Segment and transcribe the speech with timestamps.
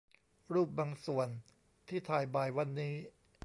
[0.53, 1.27] รูปบางส่วน
[1.87, 2.93] ที่ถ่ายบ่ายวันนี้